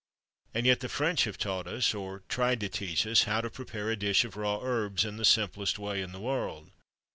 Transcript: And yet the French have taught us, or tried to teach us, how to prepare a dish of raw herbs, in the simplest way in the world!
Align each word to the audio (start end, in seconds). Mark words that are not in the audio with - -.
And 0.55 0.65
yet 0.65 0.79
the 0.79 0.89
French 0.89 1.25
have 1.25 1.37
taught 1.37 1.67
us, 1.67 1.93
or 1.93 2.23
tried 2.27 2.59
to 2.61 2.69
teach 2.69 3.05
us, 3.05 3.25
how 3.25 3.39
to 3.41 3.51
prepare 3.51 3.91
a 3.91 3.95
dish 3.95 4.25
of 4.25 4.35
raw 4.35 4.59
herbs, 4.59 5.05
in 5.05 5.17
the 5.17 5.23
simplest 5.25 5.77
way 5.77 6.01
in 6.01 6.11
the 6.11 6.19
world! 6.19 6.71